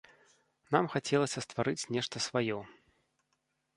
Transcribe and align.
Нам 0.75 0.85
хацелася 0.93 1.43
стварыць 1.47 1.89
нешта 1.97 2.15
сваё. 2.29 2.59